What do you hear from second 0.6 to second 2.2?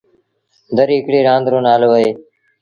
دريٚ هڪڙيٚ رآند رو نآلو اهي۔